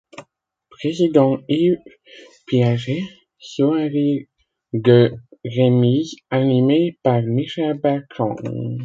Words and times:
Président 0.71 1.37
Yves 1.47 1.77
Piaget, 2.47 3.03
soirées 3.37 4.29
de 4.73 5.11
remise 5.45 6.15
animées 6.31 6.97
par 7.03 7.21
Michel 7.21 7.79
Bertrand. 7.79 8.33